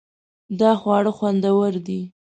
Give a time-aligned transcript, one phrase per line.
[0.59, 2.01] دا خواړه خوندور دي